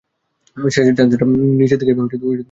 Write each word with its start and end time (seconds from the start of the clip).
শেষের 0.57 0.95
ড্যান্সারটা, 0.97 1.25
নিচের 1.59 1.77
দিকে 1.81 1.93
শুয়ে 1.93 1.99
পড়েছে। 2.01 2.39